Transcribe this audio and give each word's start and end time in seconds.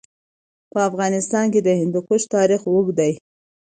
په 0.71 0.79
افغانستان 0.89 1.45
کې 1.53 1.59
د 1.63 1.69
هندوکش 1.81 2.21
تاریخ 2.35 2.61
اوږد 2.67 2.95
دی. 2.99 3.11